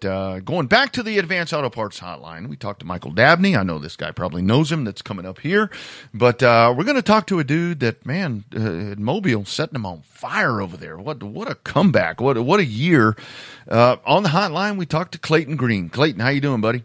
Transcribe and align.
But 0.00 0.08
uh, 0.08 0.40
going 0.40 0.66
back 0.66 0.92
to 0.92 1.02
the 1.02 1.18
Advanced 1.18 1.52
Auto 1.52 1.68
Parts 1.68 2.00
Hotline, 2.00 2.48
we 2.48 2.56
talked 2.56 2.80
to 2.80 2.86
Michael 2.86 3.10
Dabney. 3.10 3.56
I 3.56 3.62
know 3.62 3.78
this 3.78 3.96
guy 3.96 4.12
probably 4.12 4.40
knows 4.40 4.72
him. 4.72 4.84
That's 4.84 5.02
coming 5.02 5.26
up 5.26 5.40
here. 5.40 5.70
But 6.14 6.42
uh, 6.42 6.74
we're 6.76 6.84
going 6.84 6.96
to 6.96 7.02
talk 7.02 7.26
to 7.26 7.38
a 7.38 7.44
dude 7.44 7.80
that 7.80 8.06
man, 8.06 8.44
uh, 8.54 8.98
Mobile 8.98 9.44
setting 9.44 9.74
him 9.74 9.84
on 9.84 10.02
fire 10.02 10.60
over 10.60 10.76
there. 10.76 10.96
What 10.96 11.22
what 11.22 11.50
a 11.50 11.54
comeback! 11.54 12.20
What 12.20 12.38
what 12.44 12.60
a 12.60 12.64
year! 12.64 13.16
Uh, 13.68 13.96
on 14.06 14.22
the 14.22 14.30
hotline, 14.30 14.78
we 14.78 14.86
talked 14.86 15.12
to 15.12 15.18
Clayton 15.18 15.56
Green. 15.56 15.90
Clayton, 15.90 16.20
how 16.20 16.28
you 16.30 16.40
doing, 16.40 16.60
buddy? 16.60 16.84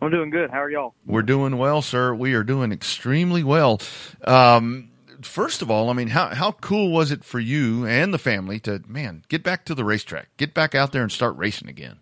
I'm 0.00 0.10
doing 0.10 0.30
good. 0.30 0.50
How 0.50 0.62
are 0.62 0.70
y'all? 0.70 0.94
We're 1.06 1.22
doing 1.22 1.58
well, 1.58 1.82
sir. 1.82 2.14
We 2.14 2.34
are 2.34 2.44
doing 2.44 2.72
extremely 2.72 3.42
well. 3.42 3.80
Um, 4.22 4.90
first 5.24 5.62
of 5.62 5.70
all, 5.70 5.90
I 5.90 5.92
mean, 5.92 6.08
how 6.08 6.34
how 6.34 6.52
cool 6.52 6.90
was 6.90 7.10
it 7.10 7.24
for 7.24 7.40
you 7.40 7.86
and 7.86 8.12
the 8.12 8.18
family 8.18 8.60
to 8.60 8.82
man 8.86 9.24
get 9.28 9.42
back 9.42 9.64
to 9.66 9.74
the 9.74 9.84
racetrack, 9.84 10.28
get 10.36 10.54
back 10.54 10.74
out 10.74 10.92
there 10.92 11.02
and 11.02 11.12
start 11.12 11.36
racing 11.36 11.68
again? 11.68 11.98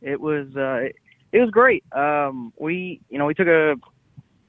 It 0.00 0.20
was 0.20 0.48
uh, 0.56 0.88
it, 1.32 1.40
was 1.40 1.50
great. 1.50 1.84
Um, 1.92 2.52
we 2.58 3.00
you 3.08 3.18
know 3.18 3.26
we 3.26 3.34
took 3.34 3.48
a 3.48 3.74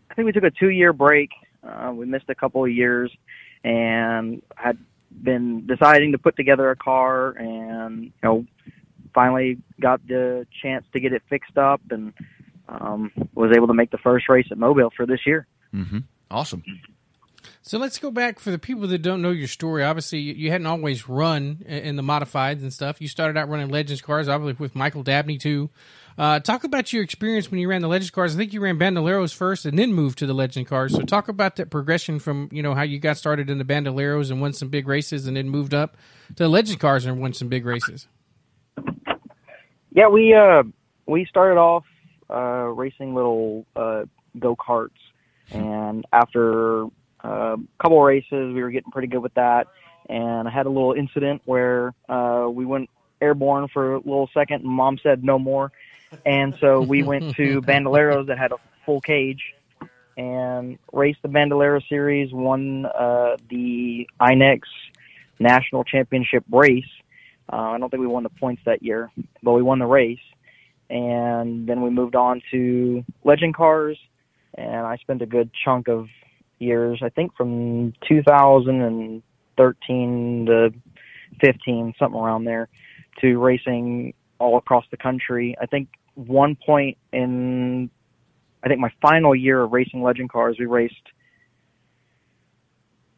I 0.09 0.13
think 0.13 0.25
we 0.25 0.31
took 0.31 0.43
a 0.43 0.51
two 0.51 0.69
year 0.69 0.93
break. 0.93 1.29
Uh, 1.63 1.91
we 1.93 2.05
missed 2.05 2.29
a 2.29 2.35
couple 2.35 2.63
of 2.63 2.71
years 2.71 3.11
and 3.63 4.41
had 4.55 4.77
been 5.21 5.65
deciding 5.67 6.11
to 6.11 6.17
put 6.17 6.35
together 6.35 6.69
a 6.71 6.75
car 6.75 7.31
and 7.31 8.05
you 8.05 8.11
know 8.23 8.45
finally 9.13 9.57
got 9.79 10.05
the 10.07 10.45
chance 10.61 10.85
to 10.91 10.99
get 10.99 11.13
it 11.13 11.21
fixed 11.29 11.57
up 11.57 11.81
and 11.91 12.13
um, 12.67 13.11
was 13.35 13.51
able 13.55 13.67
to 13.67 13.73
make 13.73 13.91
the 13.91 13.97
first 13.97 14.27
race 14.27 14.47
at 14.51 14.57
Mobile 14.57 14.91
for 14.95 15.05
this 15.05 15.19
year. 15.25 15.45
Mm-hmm. 15.73 15.99
Awesome. 16.31 16.63
So 17.61 17.77
let's 17.77 17.99
go 17.99 18.11
back 18.11 18.39
for 18.39 18.51
the 18.51 18.59
people 18.59 18.87
that 18.87 18.99
don't 18.99 19.21
know 19.21 19.31
your 19.31 19.47
story. 19.47 19.83
Obviously, 19.83 20.19
you 20.19 20.51
hadn't 20.51 20.67
always 20.67 21.07
run 21.07 21.63
in 21.65 21.95
the 21.95 22.03
modifieds 22.03 22.61
and 22.61 22.73
stuff. 22.73 23.01
You 23.01 23.07
started 23.07 23.37
out 23.37 23.49
running 23.49 23.69
Legends 23.69 24.01
cars, 24.01 24.27
obviously 24.27 24.61
with 24.61 24.75
Michael 24.75 25.03
Dabney 25.03 25.37
too. 25.37 25.69
Uh, 26.17 26.39
talk 26.39 26.63
about 26.63 26.93
your 26.93 27.03
experience 27.03 27.49
when 27.49 27.59
you 27.59 27.67
ran 27.67 27.81
the 27.81 27.87
Legends 27.87 28.11
cars. 28.11 28.35
I 28.35 28.37
think 28.37 28.53
you 28.53 28.61
ran 28.61 28.77
Bandoleros 28.77 29.33
first 29.33 29.65
and 29.65 29.77
then 29.79 29.93
moved 29.93 30.19
to 30.19 30.27
the 30.27 30.33
Legend 30.33 30.67
cars. 30.67 30.93
So 30.93 31.01
talk 31.01 31.27
about 31.27 31.55
that 31.55 31.71
progression 31.71 32.19
from 32.19 32.49
you 32.51 32.61
know 32.61 32.75
how 32.75 32.83
you 32.83 32.99
got 32.99 33.17
started 33.17 33.49
in 33.49 33.57
the 33.57 33.65
Bandoleros 33.65 34.29
and 34.29 34.39
won 34.39 34.53
some 34.53 34.69
big 34.69 34.87
races, 34.87 35.25
and 35.25 35.35
then 35.35 35.49
moved 35.49 35.73
up 35.73 35.97
to 36.29 36.43
the 36.43 36.49
Legend 36.49 36.79
cars 36.79 37.05
and 37.05 37.19
won 37.19 37.33
some 37.33 37.47
big 37.47 37.65
races. 37.65 38.07
Yeah, 39.95 40.07
we 40.07 40.33
uh, 40.33 40.63
we 41.07 41.25
started 41.25 41.59
off 41.59 41.85
uh, 42.29 42.67
racing 42.67 43.15
little 43.15 43.65
uh, 43.75 44.03
go 44.37 44.55
karts, 44.55 44.91
and 45.49 46.05
after 46.13 46.85
a 47.23 47.57
couple 47.81 47.99
of 47.99 48.05
races, 48.05 48.53
we 48.53 48.61
were 48.61 48.71
getting 48.71 48.91
pretty 48.91 49.07
good 49.07 49.21
with 49.21 49.33
that. 49.35 49.67
And 50.09 50.47
I 50.47 50.51
had 50.51 50.65
a 50.65 50.69
little 50.69 50.93
incident 50.93 51.41
where 51.45 51.93
uh, 52.09 52.47
we 52.49 52.65
went 52.65 52.89
airborne 53.21 53.67
for 53.69 53.95
a 53.95 53.97
little 53.97 54.29
second, 54.33 54.63
and 54.63 54.69
Mom 54.69 54.97
said 55.01 55.23
no 55.23 55.39
more. 55.39 55.71
And 56.25 56.55
so 56.59 56.81
we 56.81 57.03
went 57.03 57.35
to 57.35 57.61
Bandoleros 57.63 58.27
that 58.27 58.37
had 58.37 58.51
a 58.51 58.57
full 58.85 59.01
cage 59.01 59.41
and 60.17 60.77
raced 60.91 61.21
the 61.21 61.27
Bandolero 61.27 61.79
Series, 61.89 62.31
won 62.31 62.85
uh, 62.85 63.37
the 63.49 64.07
INEX 64.19 64.61
National 65.39 65.83
Championship 65.83 66.43
race. 66.51 66.83
Uh, 67.51 67.55
I 67.55 67.77
don't 67.77 67.89
think 67.89 68.01
we 68.01 68.07
won 68.07 68.23
the 68.23 68.29
points 68.29 68.61
that 68.65 68.83
year, 68.83 69.11
but 69.41 69.53
we 69.53 69.61
won 69.61 69.79
the 69.79 69.85
race. 69.85 70.19
And 70.89 71.67
then 71.67 71.81
we 71.81 71.89
moved 71.89 72.15
on 72.15 72.41
to 72.51 73.03
Legend 73.23 73.55
Cars, 73.55 73.97
and 74.53 74.85
I 74.85 74.97
spent 74.97 75.21
a 75.21 75.25
good 75.25 75.49
chunk 75.53 75.87
of 75.87 76.07
years, 76.63 77.01
I 77.03 77.09
think 77.09 77.35
from 77.35 77.93
2013 78.07 80.45
to 80.47 80.73
15, 81.41 81.93
something 81.99 82.19
around 82.19 82.45
there, 82.45 82.69
to 83.21 83.37
racing 83.37 84.13
all 84.39 84.57
across 84.57 84.85
the 84.91 84.97
country. 84.97 85.55
I 85.61 85.65
think 85.65 85.89
one 86.15 86.55
point 86.55 86.97
in, 87.11 87.89
I 88.63 88.67
think 88.67 88.79
my 88.79 88.91
final 89.01 89.35
year 89.35 89.63
of 89.63 89.71
racing 89.71 90.01
legend 90.01 90.31
cars, 90.31 90.57
we 90.59 90.65
raced 90.65 90.95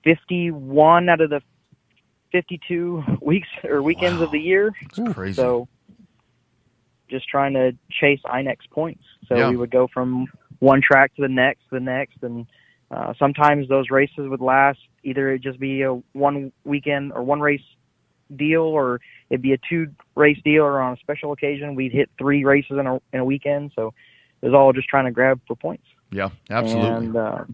51 0.03 1.09
out 1.09 1.21
of 1.21 1.29
the 1.29 1.41
52 2.31 3.03
weeks 3.21 3.47
or 3.63 3.81
weekends 3.81 4.19
wow. 4.19 4.25
of 4.25 4.31
the 4.31 4.39
year. 4.39 4.73
That's 4.95 5.13
crazy. 5.13 5.33
So 5.33 5.67
just 7.09 7.27
trying 7.27 7.53
to 7.53 7.75
chase 7.91 8.19
INEX 8.25 8.57
points. 8.71 9.03
So 9.27 9.35
yeah. 9.35 9.49
we 9.49 9.57
would 9.57 9.71
go 9.71 9.87
from 9.93 10.27
one 10.59 10.81
track 10.81 11.15
to 11.15 11.21
the 11.21 11.27
next, 11.27 11.61
the 11.71 11.79
next, 11.79 12.17
and 12.21 12.45
uh, 12.91 13.13
sometimes 13.17 13.67
those 13.67 13.89
races 13.89 14.29
would 14.29 14.41
last 14.41 14.79
either 15.03 15.31
it 15.31 15.41
just 15.41 15.59
be 15.59 15.81
a 15.83 15.93
one 16.13 16.51
weekend 16.63 17.13
or 17.13 17.23
one 17.23 17.39
race 17.39 17.61
deal, 18.35 18.61
or 18.61 18.99
it'd 19.29 19.41
be 19.41 19.53
a 19.53 19.57
two 19.69 19.87
race 20.15 20.39
deal, 20.43 20.63
or 20.63 20.79
on 20.81 20.93
a 20.93 20.97
special 20.97 21.31
occasion 21.31 21.75
we'd 21.75 21.91
hit 21.91 22.09
three 22.17 22.43
races 22.43 22.77
in 22.79 22.87
a 22.87 22.95
in 23.13 23.19
a 23.19 23.25
weekend. 23.25 23.71
So 23.75 23.93
it 24.41 24.47
was 24.47 24.53
all 24.53 24.73
just 24.73 24.87
trying 24.87 25.05
to 25.05 25.11
grab 25.11 25.39
for 25.47 25.55
points. 25.55 25.85
Yeah, 26.11 26.29
absolutely. 26.49 26.89
And 26.89 27.15
uh, 27.15 27.45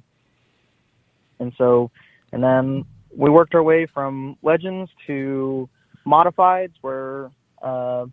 and 1.40 1.54
so 1.58 1.92
and 2.32 2.44
then 2.44 2.86
we 3.16 3.30
worked 3.30 3.56
our 3.56 3.64
way 3.64 3.86
from 3.86 4.38
legends 4.42 4.90
to 5.08 5.70
modifieds, 6.06 6.74
where 6.82 7.32
uh, 7.62 8.06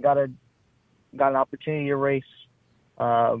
got 0.00 0.18
a 0.18 0.30
got 1.16 1.30
an 1.30 1.36
opportunity 1.36 1.86
to 1.88 1.96
race. 1.96 2.24
Uh, 2.98 3.36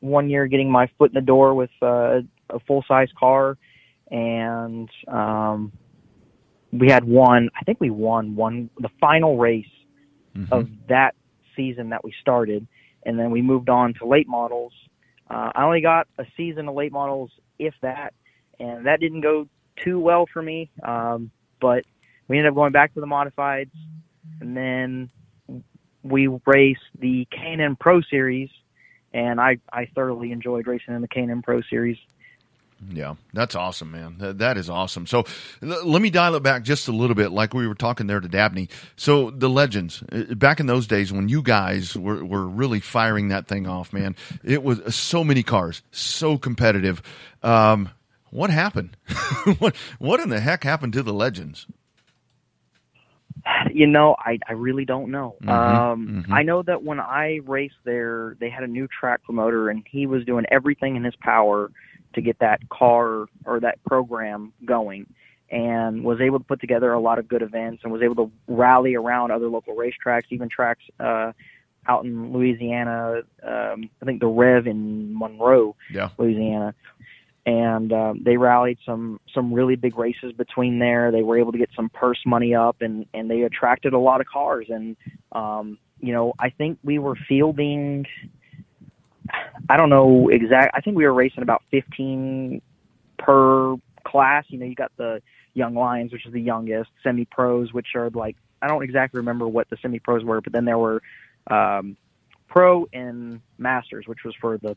one 0.00 0.30
year, 0.30 0.46
getting 0.46 0.70
my 0.70 0.88
foot 0.98 1.10
in 1.10 1.14
the 1.14 1.20
door 1.20 1.54
with 1.54 1.70
uh, 1.82 2.20
a 2.52 2.60
full 2.60 2.84
size 2.86 3.08
car, 3.18 3.56
and 4.10 4.88
um, 5.08 5.72
we 6.72 6.88
had 6.88 7.04
one. 7.04 7.50
I 7.58 7.64
think 7.64 7.80
we 7.80 7.90
won 7.90 8.36
one 8.36 8.70
the 8.78 8.90
final 9.00 9.38
race 9.38 9.66
mm-hmm. 10.36 10.52
of 10.52 10.68
that 10.88 11.14
season 11.56 11.90
that 11.90 12.04
we 12.04 12.14
started, 12.20 12.66
and 13.04 13.18
then 13.18 13.30
we 13.30 13.42
moved 13.42 13.68
on 13.68 13.94
to 13.94 14.06
late 14.06 14.28
models. 14.28 14.72
Uh, 15.28 15.52
I 15.54 15.64
only 15.64 15.80
got 15.80 16.08
a 16.18 16.26
season 16.36 16.68
of 16.68 16.74
late 16.74 16.92
models, 16.92 17.30
if 17.58 17.74
that, 17.82 18.14
and 18.58 18.86
that 18.86 19.00
didn't 19.00 19.20
go 19.20 19.48
too 19.76 20.00
well 20.00 20.26
for 20.32 20.42
me. 20.42 20.70
Um, 20.82 21.30
but 21.60 21.84
we 22.28 22.38
ended 22.38 22.50
up 22.50 22.56
going 22.56 22.72
back 22.72 22.94
to 22.94 23.00
the 23.00 23.06
modifieds, 23.06 23.70
and 24.40 24.56
then 24.56 25.10
we 26.02 26.28
raced 26.46 26.80
the 26.98 27.26
K&N 27.30 27.76
Pro 27.76 28.00
Series, 28.00 28.50
and 29.12 29.40
I 29.40 29.58
I 29.72 29.86
thoroughly 29.94 30.32
enjoyed 30.32 30.66
racing 30.66 30.94
in 30.94 31.02
the 31.02 31.08
K&N 31.08 31.42
Pro 31.42 31.60
Series. 31.62 31.98
Yeah, 32.88 33.16
that's 33.34 33.54
awesome, 33.54 33.90
man. 33.90 34.16
That, 34.18 34.38
that 34.38 34.56
is 34.56 34.70
awesome. 34.70 35.06
So 35.06 35.24
l- 35.62 35.86
let 35.86 36.00
me 36.00 36.08
dial 36.10 36.34
it 36.34 36.42
back 36.42 36.62
just 36.62 36.88
a 36.88 36.92
little 36.92 37.14
bit, 37.14 37.30
like 37.30 37.52
we 37.52 37.68
were 37.68 37.74
talking 37.74 38.06
there 38.06 38.20
to 38.20 38.28
Dabney. 38.28 38.68
So 38.96 39.30
the 39.30 39.50
legends 39.50 40.02
uh, 40.12 40.34
back 40.34 40.60
in 40.60 40.66
those 40.66 40.86
days 40.86 41.12
when 41.12 41.28
you 41.28 41.42
guys 41.42 41.94
were, 41.96 42.24
were 42.24 42.46
really 42.48 42.80
firing 42.80 43.28
that 43.28 43.48
thing 43.48 43.66
off, 43.66 43.92
man, 43.92 44.16
it 44.42 44.62
was 44.62 44.94
so 44.94 45.22
many 45.24 45.42
cars, 45.42 45.82
so 45.90 46.38
competitive. 46.38 47.02
Um, 47.42 47.90
what 48.30 48.50
happened? 48.50 48.96
what 49.58 49.76
what 49.98 50.20
in 50.20 50.28
the 50.30 50.40
heck 50.40 50.64
happened 50.64 50.92
to 50.94 51.02
the 51.02 51.12
legends? 51.12 51.66
You 53.72 53.86
know, 53.86 54.16
I 54.18 54.38
I 54.48 54.52
really 54.52 54.84
don't 54.84 55.10
know. 55.10 55.36
Mhm, 55.42 55.50
Um, 55.52 56.24
mhm. 56.28 56.32
I 56.32 56.42
know 56.42 56.62
that 56.62 56.82
when 56.82 57.00
I 57.00 57.40
raced 57.46 57.76
there, 57.84 58.36
they 58.38 58.50
had 58.50 58.62
a 58.64 58.66
new 58.68 58.86
track 58.88 59.22
promoter, 59.22 59.70
and 59.70 59.82
he 59.90 60.06
was 60.06 60.24
doing 60.24 60.44
everything 60.50 60.96
in 60.96 61.04
his 61.04 61.16
power 61.16 61.70
to 62.14 62.20
get 62.20 62.38
that 62.40 62.68
car 62.68 63.26
or 63.44 63.60
that 63.60 63.82
program 63.84 64.52
going 64.64 65.06
and 65.50 66.04
was 66.04 66.20
able 66.20 66.38
to 66.38 66.44
put 66.44 66.60
together 66.60 66.92
a 66.92 67.00
lot 67.00 67.18
of 67.18 67.26
good 67.26 67.42
events 67.42 67.82
and 67.82 67.92
was 67.92 68.02
able 68.02 68.14
to 68.14 68.32
rally 68.46 68.94
around 68.94 69.32
other 69.32 69.48
local 69.48 69.74
racetracks, 69.74 70.24
even 70.30 70.48
tracks 70.48 70.82
uh, 71.00 71.32
out 71.86 72.04
in 72.04 72.32
Louisiana. 72.32 73.22
Um, 73.42 73.90
I 74.00 74.04
think 74.04 74.20
the 74.20 74.28
Rev 74.28 74.66
in 74.66 75.16
Monroe, 75.18 75.74
Yeah. 75.92 76.10
Louisiana, 76.18 76.74
and 77.46 77.92
um, 77.92 78.22
they 78.22 78.36
rallied 78.36 78.78
some 78.86 79.18
some 79.34 79.52
really 79.52 79.74
big 79.74 79.98
races 79.98 80.32
between 80.32 80.78
there. 80.78 81.10
They 81.10 81.22
were 81.22 81.38
able 81.38 81.52
to 81.52 81.58
get 81.58 81.70
some 81.74 81.88
purse 81.88 82.20
money 82.26 82.54
up, 82.54 82.80
and 82.80 83.06
and 83.14 83.30
they 83.30 83.42
attracted 83.42 83.92
a 83.92 83.98
lot 83.98 84.20
of 84.20 84.26
cars. 84.26 84.66
And 84.68 84.96
um, 85.32 85.78
you 86.00 86.12
know, 86.12 86.34
I 86.38 86.50
think 86.50 86.78
we 86.84 86.98
were 86.98 87.16
fielding. 87.28 88.06
I 89.70 89.76
don't 89.76 89.88
know 89.88 90.28
exact. 90.28 90.72
I 90.74 90.80
think 90.80 90.96
we 90.96 91.04
were 91.04 91.14
racing 91.14 91.44
about 91.44 91.62
15 91.70 92.60
per 93.18 93.76
class. 94.04 94.44
You 94.48 94.58
know, 94.58 94.66
you 94.66 94.74
got 94.74 94.90
the 94.96 95.22
Young 95.54 95.74
Lions, 95.74 96.12
which 96.12 96.26
is 96.26 96.32
the 96.32 96.40
youngest, 96.40 96.90
semi 97.04 97.24
pros, 97.24 97.72
which 97.72 97.94
are 97.94 98.10
like 98.10 98.36
I 98.60 98.66
don't 98.66 98.82
exactly 98.82 99.18
remember 99.18 99.46
what 99.46 99.70
the 99.70 99.76
semi 99.80 100.00
pros 100.00 100.24
were, 100.24 100.40
but 100.40 100.52
then 100.52 100.64
there 100.64 100.76
were 100.76 101.00
um, 101.46 101.96
pro 102.48 102.88
and 102.92 103.40
masters, 103.58 104.08
which 104.08 104.24
was 104.24 104.34
for 104.40 104.58
the 104.58 104.74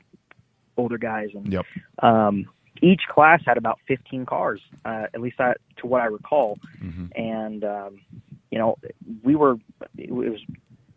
older 0.77 0.99
guys. 0.99 1.29
And 1.33 1.51
Yep. 1.51 1.65
um, 2.03 2.45
each 2.83 3.01
class 3.09 3.41
had 3.47 3.57
about 3.57 3.79
15 3.87 4.27
cars, 4.27 4.61
uh, 4.85 5.07
at 5.11 5.21
least 5.21 5.37
that, 5.39 5.57
to 5.77 5.87
what 5.87 6.01
I 6.01 6.05
recall. 6.05 6.59
Mhm. 6.79 7.11
And 7.15 7.63
um, 7.63 8.01
you 8.51 8.59
know, 8.59 8.77
we 9.23 9.35
were 9.35 9.57
it 9.97 10.11
was 10.11 10.39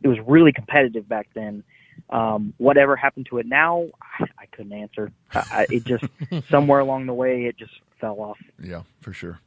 it 0.02 0.08
was 0.08 0.18
really 0.26 0.52
competitive 0.52 1.08
back 1.08 1.28
then. 1.32 1.64
Um, 2.10 2.54
whatever 2.58 2.96
happened 2.96 3.26
to 3.30 3.38
it 3.38 3.46
now, 3.46 3.86
I, 4.02 4.24
I 4.38 4.46
couldn't 4.46 4.72
answer. 4.72 5.12
I, 5.34 5.38
I, 5.50 5.66
it 5.70 5.84
just 5.84 6.04
somewhere 6.50 6.80
along 6.80 7.06
the 7.06 7.14
way, 7.14 7.44
it 7.44 7.56
just 7.56 7.72
fell 8.00 8.20
off. 8.20 8.38
Yeah, 8.62 8.82
for 9.00 9.12
sure. 9.12 9.40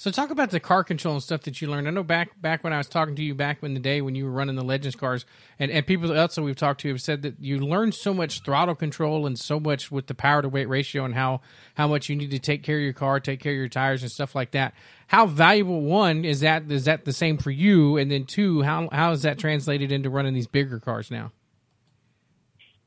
So 0.00 0.12
talk 0.12 0.30
about 0.30 0.50
the 0.50 0.60
car 0.60 0.84
control 0.84 1.14
and 1.14 1.22
stuff 1.24 1.40
that 1.40 1.60
you 1.60 1.66
learned. 1.66 1.88
I 1.88 1.90
know 1.90 2.04
back 2.04 2.40
back 2.40 2.62
when 2.62 2.72
I 2.72 2.78
was 2.78 2.86
talking 2.86 3.16
to 3.16 3.22
you 3.22 3.34
back 3.34 3.64
in 3.64 3.74
the 3.74 3.80
day 3.80 4.00
when 4.00 4.14
you 4.14 4.26
were 4.26 4.30
running 4.30 4.54
the 4.54 4.62
Legends 4.62 4.94
cars, 4.94 5.26
and, 5.58 5.72
and 5.72 5.84
people 5.84 6.12
else 6.16 6.36
that 6.36 6.42
we've 6.42 6.54
talked 6.54 6.82
to 6.82 6.88
have 6.90 7.02
said 7.02 7.22
that 7.22 7.40
you 7.40 7.58
learned 7.58 7.96
so 7.96 8.14
much 8.14 8.44
throttle 8.44 8.76
control 8.76 9.26
and 9.26 9.36
so 9.36 9.58
much 9.58 9.90
with 9.90 10.06
the 10.06 10.14
power 10.14 10.40
to 10.40 10.48
weight 10.48 10.68
ratio 10.68 11.04
and 11.04 11.16
how 11.16 11.40
how 11.74 11.88
much 11.88 12.08
you 12.08 12.14
need 12.14 12.30
to 12.30 12.38
take 12.38 12.62
care 12.62 12.76
of 12.76 12.82
your 12.84 12.92
car, 12.92 13.18
take 13.18 13.40
care 13.40 13.50
of 13.50 13.58
your 13.58 13.68
tires 13.68 14.02
and 14.02 14.12
stuff 14.12 14.36
like 14.36 14.52
that. 14.52 14.72
How 15.08 15.26
valuable 15.26 15.80
one 15.80 16.24
is 16.24 16.38
that? 16.40 16.70
Is 16.70 16.84
that 16.84 17.04
the 17.04 17.12
same 17.12 17.36
for 17.36 17.50
you? 17.50 17.96
And 17.96 18.08
then 18.08 18.24
two, 18.24 18.62
how 18.62 18.88
how 18.92 19.10
is 19.10 19.22
that 19.22 19.36
translated 19.36 19.90
into 19.90 20.10
running 20.10 20.32
these 20.32 20.46
bigger 20.46 20.78
cars 20.78 21.10
now? 21.10 21.32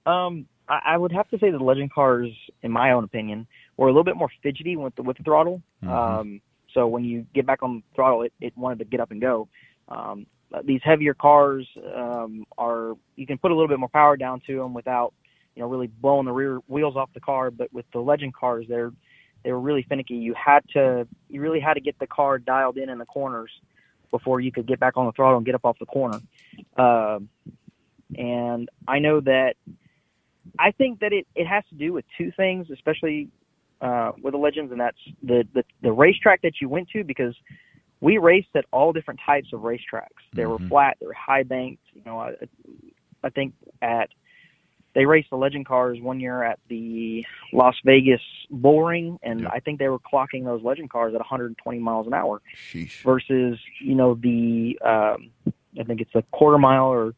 Um, 0.06 0.48
I, 0.68 0.82
I 0.86 0.98
would 0.98 1.12
have 1.12 1.28
to 1.30 1.40
say 1.40 1.52
the 1.52 1.58
Legend 1.60 1.92
cars, 1.94 2.30
in 2.62 2.72
my 2.72 2.92
own 2.92 3.04
opinion, 3.04 3.48
were 3.78 3.88
a 3.88 3.92
little 3.92 4.04
bit 4.04 4.16
more 4.16 4.30
fidgety 4.42 4.76
with 4.76 4.96
the 4.96 5.04
with 5.04 5.18
the 5.18 5.24
throttle. 5.24 5.62
Mhm. 5.84 5.90
Um, 5.90 6.42
so 6.74 6.88
when 6.88 7.04
you 7.04 7.26
get 7.34 7.46
back 7.46 7.64
on 7.64 7.78
the 7.78 7.84
throttle, 7.96 8.22
it, 8.22 8.34
it 8.40 8.58
wanted 8.58 8.80
to 8.80 8.86
get 8.86 9.00
up 9.00 9.12
and 9.12 9.20
go. 9.20 9.48
Um, 9.90 10.26
these 10.64 10.82
heavier 10.84 11.14
cars 11.14 11.68
um, 11.96 12.46
are 12.58 12.96
you 13.16 13.26
can 13.26 13.38
put 13.38 13.52
a 13.52 13.56
little 13.56 13.68
bit 13.68 13.80
more 13.80 13.90
power 13.90 14.18
down 14.18 14.42
to 14.48 14.58
them 14.58 14.74
without 14.74 15.14
you 15.56 15.62
know 15.62 15.70
really 15.70 15.88
blowing 15.88 16.26
the 16.26 16.32
rear 16.32 16.60
wheels 16.68 16.96
off 16.96 17.10
the 17.14 17.20
car. 17.20 17.52
But 17.52 17.72
with 17.74 17.86
the 17.92 18.00
Legend 18.00 18.34
cars, 18.34 18.66
they're 18.68 18.92
they 19.44 19.52
were 19.52 19.60
really 19.60 19.84
finicky. 19.84 20.16
You 20.16 20.34
had 20.34 20.62
to 20.74 21.08
you 21.30 21.42
really 21.42 21.60
had 21.60 21.76
to 21.76 21.82
get 21.82 21.98
the 22.00 22.08
car 22.08 22.38
dialed 22.38 22.78
in 22.78 22.90
in 22.90 22.98
the 22.98 23.06
corners 23.06 23.52
before 24.12 24.42
you 24.42 24.52
could 24.52 24.68
get 24.68 24.80
back 24.80 24.98
on 24.98 25.06
the 25.06 25.12
throttle 25.14 25.38
and 25.38 25.46
get 25.46 25.56
up 25.56 25.66
off 25.66 25.80
the 25.80 25.86
corner. 25.86 26.20
Um 26.78 27.30
and 28.18 28.70
I 28.88 29.00
know 29.00 29.22
that 29.22 29.56
I 30.60 30.72
think 30.72 31.00
that 31.00 31.14
it, 31.14 31.28
it 31.36 31.46
has 31.48 31.64
to 31.70 31.76
do 31.76 31.94
with 31.94 32.06
two 32.18 32.32
things, 32.36 32.68
especially 32.72 33.30
uh, 33.82 34.12
with 34.22 34.34
the 34.34 34.38
legends, 34.38 34.72
and 34.72 34.80
that's 34.80 34.98
the, 35.24 35.48
the 35.54 35.64
the 35.82 35.92
racetrack 35.92 36.42
that 36.44 36.54
you 36.62 36.70
went 36.70 36.90
to 36.90 37.04
because 37.04 37.36
we 38.00 38.18
raced 38.18 38.50
at 38.56 38.66
all 38.72 38.94
different 38.94 39.20
types 39.26 39.50
of 39.54 39.62
racetracks. 39.62 40.22
They 40.34 40.46
were 40.46 40.58
Mhm. 40.60 40.70
flat, 40.70 40.98
they 41.00 41.08
were 41.08 41.14
high 41.14 41.44
banked. 41.44 41.84
You 41.94 42.02
know, 42.06 42.20
I, 42.20 42.34
I 43.24 43.30
think 43.30 43.54
at 43.82 44.10
they 44.94 45.06
raced 45.06 45.30
the 45.30 45.38
legend 45.38 45.66
cars 45.66 46.00
one 46.02 46.20
year 46.20 46.44
at 46.44 46.60
the 46.68 47.26
Las 47.54 47.76
Vegas 47.86 48.22
Bull 48.50 48.84
Ring, 48.84 49.18
and 49.24 49.42
Yeah. 49.42 49.50
I 49.52 49.60
think 49.62 49.80
they 49.80 49.88
were 49.88 50.00
clocking 50.00 50.44
those 50.44 50.62
legend 50.64 50.90
cars 50.90 51.14
at 51.14 51.20
120 51.22 51.80
miles 51.80 52.08
an 52.08 52.14
hour 52.14 52.42
Sheesh. 52.56 53.02
versus 53.04 53.58
you 53.80 53.96
know 53.96 54.16
the 54.16 54.78
um, 54.84 55.32
I 55.80 55.84
think 55.86 56.02
it's 56.02 56.14
a 56.16 56.24
quarter 56.32 56.58
mile 56.58 56.88
or 56.92 57.14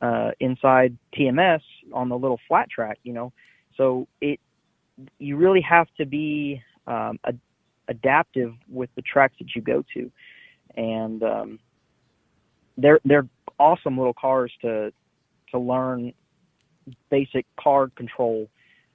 uh, 0.00 0.30
inside 0.40 0.96
TMS 1.14 1.60
on 1.92 2.08
the 2.08 2.18
little 2.18 2.40
flat 2.48 2.70
track. 2.70 2.98
You 3.02 3.12
know, 3.12 3.32
so 3.76 4.06
it 4.20 4.40
you 5.18 5.36
really 5.36 5.62
have 5.62 5.86
to 5.98 6.06
be 6.06 6.62
um, 6.86 7.18
ad- 7.26 7.40
adaptive 7.88 8.54
with 8.68 8.90
the 8.96 9.02
tracks 9.02 9.34
that 9.38 9.54
you 9.54 9.62
go 9.62 9.84
to, 9.94 10.10
and 10.76 11.22
um, 11.22 11.58
they're 12.76 13.00
they're 13.04 13.28
awesome 13.58 13.96
little 13.96 14.14
cars 14.14 14.52
to 14.62 14.92
to 15.50 15.58
learn 15.58 16.12
basic 17.10 17.44
car 17.58 17.88
control 17.96 18.48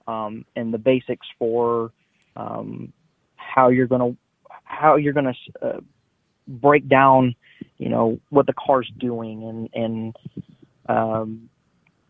um, 0.07 0.45
and 0.55 0.73
the 0.73 0.77
basics 0.77 1.27
for 1.37 1.91
um, 2.35 2.91
how 3.35 3.69
you're 3.69 3.87
gonna 3.87 4.15
how 4.63 4.95
you're 4.95 5.13
gonna 5.13 5.33
uh, 5.61 5.79
break 6.47 6.87
down, 6.87 7.35
you 7.77 7.89
know, 7.89 8.19
what 8.29 8.45
the 8.45 8.53
car's 8.53 8.91
doing 8.99 9.43
and 9.43 9.69
and 9.73 10.15
um, 10.87 11.49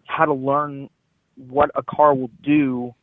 how 0.06 0.25
to 0.25 0.33
learn 0.33 0.89
what 1.36 1.69
a 1.75 1.83
car 1.83 2.13
will 2.13 2.31
do 2.44 2.94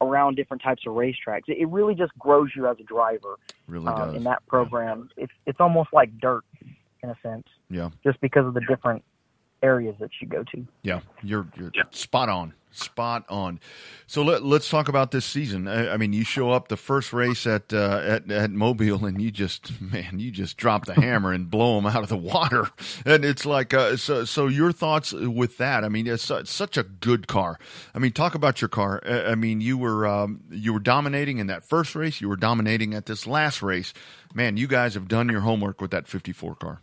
around 0.00 0.36
different 0.36 0.62
types 0.62 0.82
of 0.86 0.94
racetracks. 0.94 1.48
It, 1.48 1.58
it 1.58 1.68
really 1.68 1.94
just 1.94 2.12
grows 2.18 2.50
you 2.56 2.66
as 2.66 2.76
a 2.80 2.84
driver 2.84 3.36
Really 3.66 3.86
um, 3.86 3.98
does. 3.98 4.16
in 4.16 4.24
that 4.24 4.46
program. 4.46 5.10
It's 5.16 5.32
it's 5.46 5.60
almost 5.60 5.90
like 5.92 6.18
dirt 6.18 6.44
in 7.02 7.10
a 7.10 7.16
sense, 7.22 7.46
yeah. 7.70 7.90
just 8.04 8.20
because 8.20 8.46
of 8.46 8.54
the 8.54 8.60
different 8.68 9.02
areas 9.62 9.94
that 10.00 10.10
you 10.20 10.28
go 10.28 10.44
to. 10.54 10.66
Yeah, 10.82 11.00
you're 11.22 11.46
you're 11.56 11.72
spot 11.90 12.28
on, 12.28 12.54
spot 12.72 13.24
on. 13.28 13.60
So 14.06 14.22
let, 14.22 14.42
let's 14.42 14.68
talk 14.68 14.88
about 14.88 15.10
this 15.10 15.24
season. 15.24 15.68
I, 15.68 15.94
I 15.94 15.96
mean, 15.96 16.12
you 16.12 16.24
show 16.24 16.50
up 16.50 16.68
the 16.68 16.76
first 16.76 17.12
race 17.12 17.46
at 17.46 17.72
uh, 17.72 18.00
at 18.04 18.30
at 18.30 18.50
Mobile, 18.50 19.04
and 19.04 19.20
you 19.20 19.30
just 19.30 19.80
man, 19.80 20.18
you 20.18 20.30
just 20.30 20.56
drop 20.56 20.86
the 20.86 20.94
hammer 20.94 21.32
and 21.32 21.50
blow 21.50 21.76
them 21.76 21.86
out 21.86 22.02
of 22.02 22.08
the 22.08 22.16
water. 22.16 22.68
And 23.04 23.24
it's 23.24 23.46
like 23.46 23.74
uh, 23.74 23.96
so. 23.96 24.24
So 24.24 24.46
your 24.46 24.72
thoughts 24.72 25.12
with 25.12 25.58
that? 25.58 25.84
I 25.84 25.88
mean, 25.88 26.06
it's 26.06 26.30
such 26.44 26.76
a 26.76 26.82
good 26.82 27.26
car. 27.26 27.58
I 27.94 27.98
mean, 27.98 28.12
talk 28.12 28.34
about 28.34 28.60
your 28.60 28.68
car. 28.68 29.02
I, 29.04 29.32
I 29.32 29.34
mean, 29.34 29.60
you 29.60 29.76
were 29.78 30.06
um, 30.06 30.40
you 30.50 30.72
were 30.72 30.80
dominating 30.80 31.38
in 31.38 31.46
that 31.48 31.64
first 31.64 31.94
race. 31.94 32.20
You 32.20 32.28
were 32.28 32.36
dominating 32.36 32.94
at 32.94 33.06
this 33.06 33.26
last 33.26 33.62
race. 33.62 33.92
Man, 34.34 34.56
you 34.56 34.66
guys 34.66 34.94
have 34.94 35.08
done 35.08 35.28
your 35.28 35.40
homework 35.40 35.80
with 35.80 35.90
that 35.90 36.06
54 36.06 36.54
car. 36.56 36.80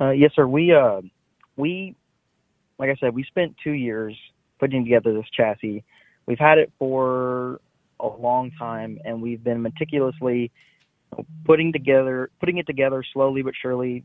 Uh, 0.00 0.10
yes, 0.10 0.32
sir. 0.34 0.46
We 0.46 0.72
uh, 0.72 1.02
we 1.56 1.96
like 2.80 2.88
I 2.88 2.96
said, 2.98 3.14
we 3.14 3.24
spent 3.24 3.54
two 3.62 3.72
years 3.72 4.16
putting 4.58 4.84
together 4.84 5.12
this 5.12 5.26
chassis. 5.36 5.84
We've 6.26 6.38
had 6.38 6.56
it 6.56 6.72
for 6.78 7.60
a 8.00 8.06
long 8.06 8.50
time, 8.58 8.98
and 9.04 9.20
we've 9.20 9.44
been 9.44 9.60
meticulously 9.60 10.50
putting 11.44 11.72
together, 11.72 12.30
putting 12.40 12.56
it 12.56 12.66
together 12.66 13.04
slowly 13.12 13.42
but 13.42 13.52
surely, 13.60 14.02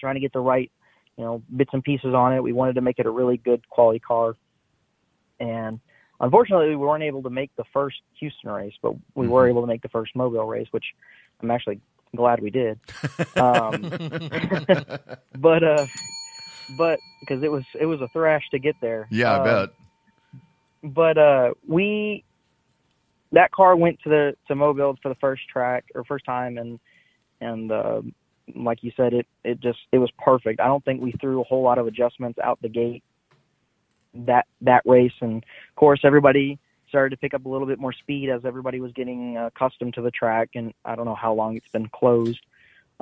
trying 0.00 0.16
to 0.16 0.20
get 0.20 0.32
the 0.32 0.40
right, 0.40 0.70
you 1.16 1.24
know, 1.24 1.42
bits 1.56 1.70
and 1.72 1.84
pieces 1.84 2.12
on 2.12 2.34
it. 2.34 2.42
We 2.42 2.52
wanted 2.52 2.74
to 2.74 2.80
make 2.80 2.98
it 2.98 3.06
a 3.06 3.10
really 3.10 3.36
good 3.36 3.66
quality 3.68 4.00
car, 4.00 4.34
and 5.38 5.78
unfortunately, 6.18 6.70
we 6.70 6.76
weren't 6.76 7.04
able 7.04 7.22
to 7.22 7.30
make 7.30 7.54
the 7.56 7.64
first 7.72 7.98
Houston 8.18 8.50
race, 8.50 8.74
but 8.82 8.94
we 9.14 9.28
were 9.28 9.46
Mhm. 9.46 9.50
able 9.50 9.60
to 9.60 9.68
make 9.68 9.82
the 9.82 9.88
first 9.90 10.16
Mobile 10.16 10.44
race, 10.44 10.66
which 10.72 10.86
I'm 11.40 11.52
actually 11.52 11.80
glad 12.16 12.40
we 12.40 12.50
did. 12.50 12.80
Um, 13.36 13.84
but 15.38 15.62
uh 15.62 15.86
but 16.76 17.00
because 17.20 17.42
it 17.42 17.50
was 17.50 17.64
it 17.78 17.86
was 17.86 18.00
a 18.00 18.08
thrash 18.08 18.48
to 18.50 18.58
get 18.58 18.76
there. 18.80 19.06
Yeah, 19.10 19.34
I 19.34 19.38
Um, 19.38 19.44
bet. 19.44 19.68
but 20.82 21.18
uh 21.18 21.50
we 21.66 22.24
that 23.32 23.52
car 23.52 23.76
went 23.76 24.00
to 24.02 24.08
the 24.08 24.36
to 24.48 24.54
mobile 24.54 24.96
for 25.02 25.08
the 25.08 25.14
first 25.16 25.48
track 25.48 25.84
or 25.94 26.04
first 26.04 26.24
time 26.24 26.58
and 26.58 26.78
and 27.40 27.70
uh 27.70 28.02
like 28.56 28.82
you 28.82 28.90
said 28.96 29.12
it 29.12 29.26
it 29.44 29.60
just 29.60 29.78
it 29.92 29.98
was 29.98 30.10
perfect. 30.18 30.60
I 30.60 30.66
don't 30.66 30.84
think 30.84 31.00
we 31.02 31.12
threw 31.20 31.40
a 31.40 31.44
whole 31.44 31.62
lot 31.62 31.78
of 31.78 31.86
adjustments 31.86 32.38
out 32.42 32.60
the 32.62 32.68
gate 32.68 33.04
that 34.14 34.46
that 34.62 34.82
race. 34.86 35.12
And 35.20 35.36
of 35.42 35.74
course 35.76 36.00
everybody 36.04 36.58
started 36.88 37.10
to 37.10 37.16
pick 37.16 37.34
up 37.34 37.44
a 37.44 37.48
little 37.48 37.68
bit 37.68 37.78
more 37.78 37.92
speed 37.92 38.28
as 38.30 38.44
everybody 38.44 38.80
was 38.80 38.90
getting 38.92 39.36
uh, 39.36 39.46
accustomed 39.46 39.94
to 39.94 40.02
the 40.02 40.10
track 40.10 40.50
and 40.56 40.74
i 40.84 40.96
don't 40.96 41.04
know 41.04 41.14
how 41.14 41.32
long 41.32 41.56
it's 41.56 41.68
been 41.68 41.88
closed. 41.88 42.40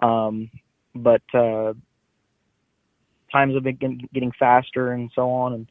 Um 0.03 0.51
but 0.95 1.23
uh 1.33 1.73
times 3.31 3.55
have 3.55 3.63
been 3.63 3.77
getting- 3.77 4.09
getting 4.13 4.33
faster 4.33 4.93
and 4.93 5.11
so 5.15 5.31
on 5.31 5.53
and 5.53 5.67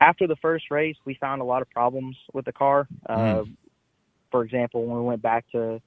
after 0.00 0.26
the 0.26 0.36
first 0.36 0.70
race 0.70 0.96
we 1.04 1.14
found 1.14 1.40
a 1.40 1.44
lot 1.44 1.62
of 1.62 1.70
problems 1.70 2.16
with 2.32 2.44
the 2.44 2.52
car 2.52 2.86
uh 3.08 3.42
for 4.30 4.44
example 4.44 4.84
when 4.84 4.98
we 4.98 5.04
went 5.04 5.22
back 5.22 5.44
to 5.50 5.80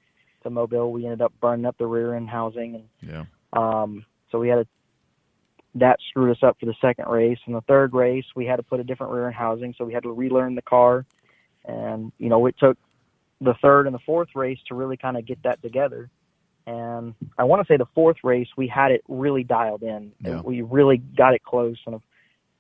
to 0.44 0.50
mobile 0.50 0.92
we 0.92 1.06
ended 1.06 1.22
up 1.22 1.34
burning 1.42 1.66
up 1.66 1.78
the 1.78 1.86
rear 1.86 2.16
end 2.16 2.30
housing 2.30 2.76
and 2.76 2.84
Yeah. 3.02 3.26
um, 3.54 4.06
so 4.32 4.40
we 4.40 4.48
had 4.50 4.60
a, 4.60 4.66
that 5.76 6.00
screwed 6.10 6.32
us 6.36 6.42
up 6.44 6.58
for 6.60 6.66
the 6.66 6.74
second 6.82 7.08
race. 7.08 7.38
And 7.46 7.56
the 7.56 7.62
third 7.62 7.94
race, 7.94 8.26
we 8.36 8.46
had 8.46 8.56
to 8.58 8.64
put 8.64 8.80
a 8.80 8.84
different 8.84 9.14
rear 9.14 9.28
end 9.28 9.36
housing, 9.36 9.74
so 9.78 9.86
we 9.86 9.94
had 9.94 10.04
to 10.04 10.12
relearn 10.12 10.56
the 10.56 10.62
car. 10.62 11.06
And 11.66 12.12
you 12.18 12.30
know, 12.30 12.46
it 12.48 12.56
took 12.58 12.78
the 13.42 13.54
third 13.62 13.86
and 13.86 13.94
the 13.94 14.00
fourth 14.00 14.30
race 14.36 14.60
to 14.68 14.76
really 14.76 14.98
kind 14.98 15.18
of 15.18 15.26
get 15.26 15.42
that 15.44 15.62
together. 15.62 16.10
And 16.70 17.16
I 17.36 17.46
want 17.46 17.66
to 17.66 17.74
say 17.74 17.78
the 17.78 17.88
fourth 17.96 18.18
race, 18.24 18.48
we 18.56 18.68
had 18.68 18.92
it 18.92 19.04
really 19.08 19.44
dialed 19.44 19.82
in. 19.82 20.12
Yeah. 20.24 20.42
We 20.42 20.62
really 20.62 20.98
got 20.98 21.34
it 21.34 21.44
close, 21.44 21.78
and 21.88 22.00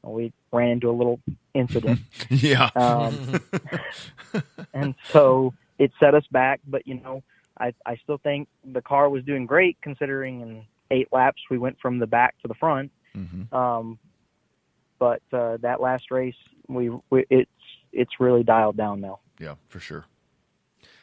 we 0.01 0.33
ran 0.51 0.69
into 0.69 0.89
a 0.89 0.91
little 0.91 1.19
incident. 1.53 1.99
Yeah. 2.29 2.69
Um, 2.75 3.39
and 4.73 4.95
so 5.11 5.53
it 5.77 5.91
set 5.99 6.15
us 6.15 6.25
back. 6.31 6.59
But 6.67 6.87
you 6.87 6.95
know, 6.95 7.21
I 7.59 7.73
I 7.85 7.97
still 7.97 8.17
think 8.17 8.47
the 8.65 8.81
car 8.81 9.09
was 9.09 9.23
doing 9.23 9.45
great 9.45 9.77
considering 9.83 10.41
in 10.41 10.63
eight 10.89 11.09
laps 11.11 11.43
we 11.51 11.59
went 11.59 11.79
from 11.79 11.99
the 11.99 12.07
back 12.07 12.35
to 12.41 12.47
the 12.47 12.55
front. 12.55 12.91
hmm 13.13 13.53
Um, 13.55 13.99
but 14.97 15.21
uh, 15.31 15.57
that 15.57 15.81
last 15.81 16.09
race, 16.09 16.35
we, 16.67 16.89
we 17.11 17.25
it's 17.29 17.49
it's 17.93 18.19
really 18.19 18.43
dialed 18.43 18.75
down 18.75 19.01
now. 19.01 19.19
Yeah, 19.39 19.55
for 19.67 19.79
sure. 19.79 20.05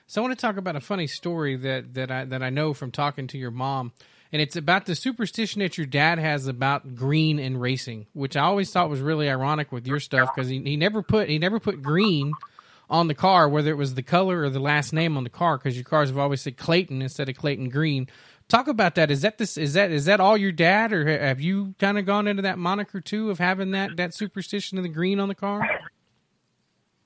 So 0.06 0.20
I 0.20 0.26
want 0.26 0.38
to 0.38 0.40
talk 0.40 0.56
about 0.56 0.76
a 0.76 0.80
funny 0.80 1.06
story 1.06 1.56
that 1.56 1.94
that 1.94 2.10
I 2.10 2.24
that 2.26 2.42
I 2.42 2.50
know 2.50 2.74
from 2.74 2.92
talking 2.92 3.26
to 3.28 3.38
your 3.38 3.50
mom, 3.50 3.92
and 4.32 4.40
it's 4.40 4.56
about 4.56 4.86
the 4.86 4.94
superstition 4.94 5.60
that 5.60 5.76
your 5.76 5.86
dad 5.86 6.18
has 6.18 6.46
about 6.46 6.94
green 6.94 7.38
and 7.38 7.60
racing, 7.60 8.06
which 8.12 8.36
I 8.36 8.42
always 8.42 8.70
thought 8.70 8.88
was 8.88 9.00
really 9.00 9.28
ironic 9.28 9.72
with 9.72 9.86
your 9.86 9.98
stuff 9.98 10.30
because 10.34 10.48
he, 10.48 10.62
he 10.62 10.76
never 10.76 11.02
put 11.02 11.28
he 11.28 11.38
never 11.38 11.58
put 11.58 11.82
green 11.82 12.32
on 12.88 13.08
the 13.08 13.14
car, 13.14 13.48
whether 13.48 13.70
it 13.70 13.76
was 13.76 13.94
the 13.94 14.02
color 14.02 14.42
or 14.42 14.50
the 14.50 14.60
last 14.60 14.92
name 14.92 15.16
on 15.16 15.24
the 15.24 15.30
car, 15.30 15.58
because 15.58 15.76
your 15.76 15.84
cars 15.84 16.08
have 16.08 16.18
always 16.18 16.40
said 16.40 16.56
Clayton 16.56 17.02
instead 17.02 17.28
of 17.28 17.36
Clayton 17.36 17.68
Green. 17.68 18.08
Talk 18.48 18.68
about 18.68 18.94
that. 18.94 19.10
Is 19.10 19.22
that 19.22 19.38
this? 19.38 19.56
Is 19.56 19.72
that 19.72 19.90
is 19.90 20.04
that 20.04 20.20
all 20.20 20.36
your 20.36 20.52
dad, 20.52 20.92
or 20.92 21.04
have 21.04 21.40
you 21.40 21.74
kind 21.80 21.98
of 21.98 22.06
gone 22.06 22.28
into 22.28 22.42
that 22.42 22.58
moniker 22.58 23.00
too 23.00 23.30
of 23.30 23.40
having 23.40 23.72
that 23.72 23.96
that 23.96 24.14
superstition 24.14 24.78
of 24.78 24.84
the 24.84 24.88
green 24.88 25.18
on 25.18 25.26
the 25.26 25.34
car? 25.34 25.68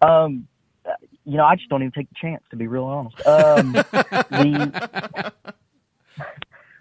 Um, 0.03 0.49
you 1.31 1.37
know, 1.37 1.45
I 1.45 1.55
just 1.55 1.69
don't 1.69 1.83
even 1.83 1.93
take 1.93 2.09
the 2.09 2.17
chance 2.21 2.43
to 2.51 2.57
be 2.57 2.67
real 2.67 2.85
honest. 2.85 3.25
Um, 3.27 3.73
the 3.73 5.33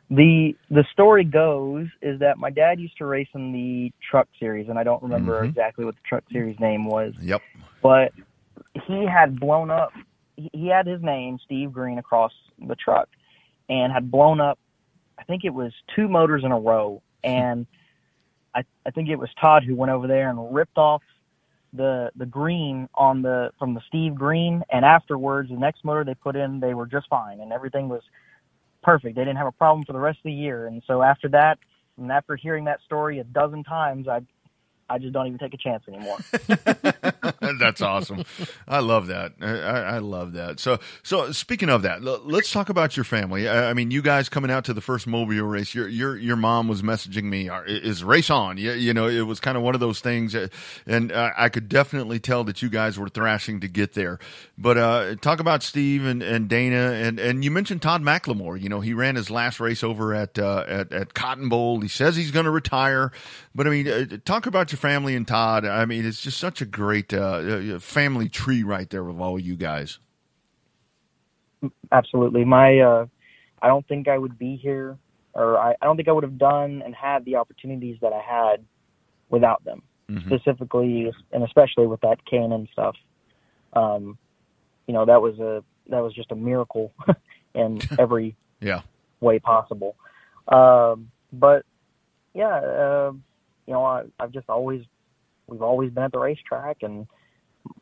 the 0.10 0.56
the 0.72 0.84
story 0.92 1.24
goes 1.24 1.88
is 2.02 2.20
that 2.20 2.38
my 2.38 2.50
dad 2.50 2.80
used 2.80 2.98
to 2.98 3.06
race 3.06 3.28
in 3.36 3.52
the 3.54 3.92
truck 4.10 4.28
series, 4.40 4.68
and 4.70 4.80
I 4.80 4.84
don't 4.84 5.04
remember 5.04 5.44
Mhm. 5.44 5.50
exactly 5.50 5.86
what 5.86 5.96
the 5.96 6.02
truck 6.04 6.24
series 6.32 6.60
name 6.60 6.86
was, 6.86 7.14
Yep. 7.22 7.42
but 7.84 8.12
he 8.88 9.06
had 9.06 9.40
blown 9.40 9.70
up. 9.70 9.94
He 10.36 10.50
he 10.54 10.68
had 10.68 10.88
his 10.88 11.02
name 11.02 11.38
Steve 11.46 11.72
Green 11.72 12.00
across 12.00 12.34
the 12.58 12.76
truck, 12.76 13.08
and 13.70 13.94
had 13.94 14.10
blown 14.10 14.40
up. 14.42 14.58
I 15.20 15.24
think 15.24 15.46
it 15.46 15.54
was 15.54 15.74
two 15.96 16.08
motors 16.08 16.44
in 16.44 16.52
a 16.52 16.60
row, 16.60 17.04
and 17.24 17.68
I 18.56 18.64
I 18.86 18.90
think 18.92 19.10
it 19.10 19.18
was 19.20 19.30
Todd 19.40 19.64
who 19.64 19.76
went 19.76 19.92
over 19.92 20.08
there 20.08 20.30
and 20.30 20.54
ripped 20.56 20.78
off 20.80 21.04
the 21.74 22.12
the 22.16 22.26
green 22.26 22.90
on 22.96 23.22
the 23.22 23.52
from 23.60 23.74
the 23.74 23.82
Steve 23.88 24.16
Green, 24.16 24.64
and 24.72 24.86
afterwards 24.86 25.50
the 25.50 25.56
next 25.58 25.86
motor 25.86 26.04
they 26.04 26.16
put 26.16 26.36
in, 26.36 26.60
they 26.60 26.74
were 26.74 26.88
just 26.88 27.08
fine, 27.10 27.42
and 27.42 27.54
everything 27.54 27.90
was 27.90 28.02
perfect. 28.84 29.16
They 29.16 29.22
didn't 29.22 29.38
have 29.38 29.48
a 29.48 29.52
problem 29.52 29.86
for 29.86 29.94
the 29.94 30.00
rest 30.00 30.20
of 30.20 30.24
the 30.26 30.34
year, 30.34 30.68
and 30.68 30.82
so 30.88 31.02
after 31.02 31.30
that, 31.30 31.60
and 31.98 32.12
after 32.12 32.36
hearing 32.36 32.66
that 32.66 32.80
story 32.86 33.20
a 33.20 33.24
dozen 33.24 33.64
times, 33.64 34.08
I 34.08 34.22
I 34.90 34.98
just 34.98 35.14
don't 35.14 35.28
even 35.28 35.40
take 35.40 35.54
a 35.54 35.58
chance 35.58 35.84
anymore. 35.88 36.18
That's 37.60 37.82
awesome. 37.82 38.24
I 38.68 38.80
love 38.80 39.08
that. 39.08 39.34
I, 39.42 39.52
I 39.52 39.80
I 39.96 39.98
love 40.00 40.34
that. 40.34 40.60
So, 40.60 40.80
so 41.04 41.32
speaking 41.32 41.70
of 41.70 41.82
that, 41.82 42.04
let's 42.04 42.52
talk 42.52 42.70
about 42.70 42.96
your 42.98 43.04
family. 43.04 43.48
I, 43.48 43.70
I 43.70 43.74
mean, 43.74 43.92
you 43.92 44.02
guys 44.02 44.30
coming 44.30 44.52
out 44.52 44.66
to 44.66 44.74
the 44.74 44.82
first 44.82 45.08
mobile 45.08 45.42
race. 45.44 45.74
Your 45.76 45.88
your 45.88 46.18
your 46.18 46.36
mom 46.36 46.68
was 46.68 46.82
messaging 46.82 47.24
me, 47.24 47.50
"Is 47.68 48.04
race 48.04 48.30
on?" 48.30 48.58
You, 48.58 48.74
you 48.74 48.94
know, 48.94 49.08
it 49.08 49.22
was 49.22 49.40
kind 49.40 49.58
of 49.58 49.64
one 49.64 49.74
of 49.74 49.80
those 49.80 50.00
things, 50.00 50.36
and 50.86 51.12
uh, 51.12 51.32
I 51.38 51.50
could 51.50 51.70
definitely 51.70 52.20
tell 52.20 52.44
that 52.46 52.62
you 52.62 52.70
guys 52.70 52.98
were 52.98 53.10
thrashing 53.10 53.60
to 53.62 53.68
get 53.68 53.94
there. 53.94 54.20
But 54.58 54.78
uh, 54.78 55.16
talk 55.16 55.40
about 55.40 55.64
Steve 55.64 56.06
and, 56.06 56.22
and 56.22 56.50
Dana, 56.50 56.92
and, 56.94 57.20
and 57.20 57.44
you 57.44 57.52
mentioned 57.52 57.82
Todd 57.82 58.02
McLemore. 58.02 58.60
You 58.60 58.70
know, 58.70 58.82
he 58.82 58.94
ran 58.94 59.16
his 59.16 59.30
last 59.30 59.60
race 59.60 59.84
over 59.84 60.14
at 60.14 60.38
uh, 60.38 60.66
at, 60.68 60.92
at 60.92 61.14
Cotton 61.14 61.50
Bowl. 61.50 61.82
He 61.82 61.88
says 61.88 62.16
he's 62.16 62.32
going 62.32 62.46
to 62.46 62.52
retire, 62.52 63.12
but 63.56 63.68
I 63.68 63.70
mean, 63.70 63.88
uh, 63.88 64.06
talk 64.26 64.46
about 64.46 64.72
your 64.72 64.79
family 64.80 65.16
and 65.16 65.28
Todd. 65.28 65.66
I 65.66 65.86
mean, 65.86 66.06
it's 66.06 66.22
just 66.22 66.38
such 66.40 66.62
a 66.62 66.66
great 66.66 67.14
uh, 67.14 67.20
uh, 67.76 67.80
family 67.80 68.30
tree 68.30 68.64
right 68.64 68.90
there 68.90 69.04
with 69.04 69.20
all 69.20 69.38
you 69.40 69.56
guys. 69.56 70.00
Absolutely. 71.92 72.46
My 72.46 72.80
uh 72.80 73.06
I 73.62 73.68
don't 73.68 73.86
think 73.88 74.08
I 74.08 74.18
would 74.18 74.40
be 74.40 74.56
here 74.56 74.98
or 75.34 75.58
I, 75.58 75.72
I 75.82 75.86
don't 75.86 75.98
think 75.98 76.08
I 76.08 76.12
would 76.14 76.24
have 76.24 76.38
done 76.38 76.82
and 76.86 76.96
had 76.96 77.26
the 77.26 77.36
opportunities 77.36 77.98
that 78.02 78.14
I 78.14 78.22
had 78.22 78.64
without 79.30 79.64
them. 79.66 79.82
Mhm. 80.10 80.26
Specifically 80.26 81.12
and 81.34 81.44
especially 81.44 81.86
with 81.86 82.00
that 82.02 82.24
K&N 82.26 82.68
stuff. 82.72 82.96
Um 83.74 84.18
you 84.88 84.94
know, 84.94 85.06
that 85.06 85.22
was 85.22 85.38
a 85.40 85.64
that 85.90 86.00
was 86.02 86.14
just 86.14 86.32
a 86.32 86.36
miracle 86.36 86.94
in 87.54 87.80
every 88.00 88.36
Yeah. 88.62 88.82
way 89.20 89.40
possible. 89.40 89.98
Um 90.48 91.12
but 91.34 91.66
yeah, 92.34 92.56
uh, 92.56 93.12
you 93.70 93.74
know, 93.76 93.86
I 93.86 94.04
I've 94.20 94.32
just 94.32 94.50
always 94.50 94.84
we've 95.48 95.62
always 95.62 95.92
been 95.92 96.04
at 96.04 96.12
the 96.12 96.20
racetrack 96.20 96.78
and 96.82 97.08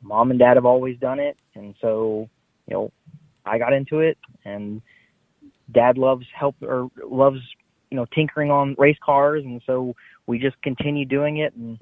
mom 0.01 0.31
and 0.31 0.39
dad 0.39 0.57
have 0.57 0.65
always 0.65 0.99
done 0.99 1.19
it 1.19 1.37
and 1.55 1.73
so, 1.81 2.29
you 2.67 2.73
know, 2.73 2.91
I 3.47 3.57
got 3.57 3.73
into 3.73 3.99
it, 3.99 4.17
and 4.45 4.81
Dad 5.71 5.97
loves 5.97 6.25
help 6.33 6.55
or 6.61 6.89
loves 7.03 7.39
you 7.89 7.97
know 7.97 8.05
tinkering 8.13 8.51
on 8.51 8.75
race 8.77 8.97
cars, 9.03 9.43
and 9.43 9.61
so 9.65 9.95
we 10.27 10.39
just 10.39 10.61
continue 10.61 11.05
doing 11.05 11.37
it. 11.37 11.53
And 11.55 11.77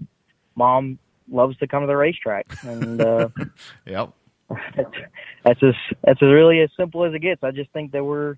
Mom 0.55 0.99
loves 1.29 1.57
to 1.57 1.67
come 1.67 1.81
to 1.83 1.87
the 1.87 1.97
racetrack, 1.97 2.45
and 2.61 3.01
uh, 3.01 3.29
Yep. 3.85 4.13
that's 4.75 4.89
that's 5.43 5.63
as 5.63 5.73
that's 6.03 6.21
as 6.21 6.29
really 6.29 6.61
as 6.61 6.69
simple 6.77 7.03
as 7.03 7.13
it 7.13 7.19
gets. 7.19 7.43
I 7.43 7.51
just 7.51 7.71
think 7.71 7.91
that 7.91 8.03
we're 8.03 8.37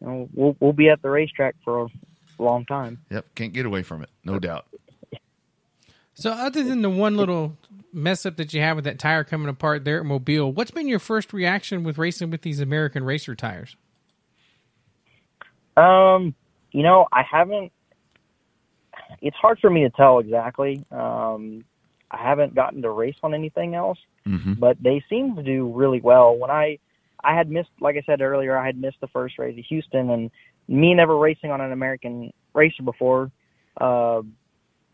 you 0.00 0.06
know 0.06 0.28
we'll 0.34 0.56
we'll 0.60 0.72
be 0.72 0.88
at 0.90 1.02
the 1.02 1.10
racetrack 1.10 1.54
for 1.64 1.84
a 1.84 2.42
long 2.42 2.64
time. 2.66 2.98
Yep. 3.10 3.34
Can't 3.34 3.52
get 3.52 3.66
away 3.66 3.82
from 3.82 4.02
it. 4.02 4.10
No 4.24 4.38
doubt. 4.38 4.66
So, 6.14 6.30
other 6.30 6.62
than 6.62 6.82
the 6.82 6.90
one 6.90 7.16
little 7.16 7.56
mess 7.92 8.24
up 8.24 8.36
that 8.36 8.54
you 8.54 8.60
have 8.60 8.76
with 8.76 8.84
that 8.84 8.98
tire 8.98 9.24
coming 9.24 9.48
apart 9.48 9.84
there 9.84 9.98
at 9.98 10.06
Mobile, 10.06 10.52
what's 10.52 10.70
been 10.70 10.88
your 10.88 11.00
first 11.00 11.32
reaction 11.32 11.82
with 11.82 11.98
racing 11.98 12.30
with 12.30 12.42
these 12.42 12.60
American 12.60 13.04
racer 13.04 13.34
tires? 13.34 13.76
Um, 15.76 16.34
you 16.70 16.82
know, 16.82 17.06
I 17.12 17.22
haven't. 17.28 17.72
It's 19.20 19.36
hard 19.36 19.58
for 19.58 19.70
me 19.70 19.82
to 19.82 19.90
tell 19.90 20.20
exactly. 20.20 20.84
Um, 20.92 21.64
I 22.10 22.22
haven't 22.22 22.54
gotten 22.54 22.82
to 22.82 22.90
race 22.90 23.16
on 23.22 23.34
anything 23.34 23.74
else. 23.74 23.98
hmm 24.24 24.52
but 24.54 24.76
they 24.80 25.02
seem 25.10 25.34
to 25.36 25.42
do 25.42 25.72
really 25.72 26.00
well. 26.00 26.36
When 26.36 26.50
I 26.50 26.78
I 27.24 27.34
had 27.34 27.50
missed, 27.50 27.70
like 27.80 27.96
I 27.96 28.02
said 28.06 28.20
earlier, 28.20 28.56
I 28.56 28.66
had 28.66 28.80
missed 28.80 29.00
the 29.00 29.08
first 29.08 29.38
race 29.38 29.56
at 29.58 29.64
Houston, 29.64 30.10
and 30.10 30.30
me 30.68 30.94
never 30.94 31.16
racing 31.16 31.50
on 31.50 31.60
an 31.60 31.72
American 31.72 32.32
racer 32.54 32.82
before. 32.84 33.32
Uh, 33.80 34.22